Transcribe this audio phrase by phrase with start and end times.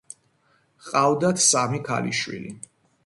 [0.87, 2.55] ჰყავთ სამი ქალიშვილი.